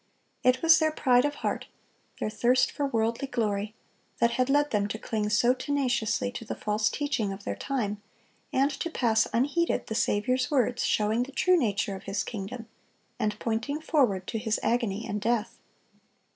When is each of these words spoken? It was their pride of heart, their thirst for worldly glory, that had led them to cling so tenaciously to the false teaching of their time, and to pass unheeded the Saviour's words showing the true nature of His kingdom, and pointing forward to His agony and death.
It 0.43 0.63
was 0.63 0.79
their 0.79 0.91
pride 0.91 1.25
of 1.25 1.35
heart, 1.45 1.67
their 2.19 2.31
thirst 2.31 2.71
for 2.71 2.87
worldly 2.87 3.27
glory, 3.27 3.75
that 4.17 4.31
had 4.31 4.49
led 4.49 4.71
them 4.71 4.87
to 4.87 4.97
cling 4.97 5.29
so 5.29 5.53
tenaciously 5.53 6.31
to 6.31 6.43
the 6.43 6.55
false 6.55 6.89
teaching 6.89 7.31
of 7.31 7.43
their 7.43 7.55
time, 7.55 8.01
and 8.51 8.71
to 8.71 8.89
pass 8.89 9.27
unheeded 9.31 9.85
the 9.85 9.93
Saviour's 9.93 10.49
words 10.49 10.83
showing 10.85 11.21
the 11.21 11.31
true 11.31 11.55
nature 11.55 11.95
of 11.95 12.05
His 12.05 12.23
kingdom, 12.23 12.67
and 13.19 13.37
pointing 13.37 13.79
forward 13.79 14.25
to 14.29 14.39
His 14.39 14.59
agony 14.63 15.05
and 15.07 15.21
death. 15.21 15.59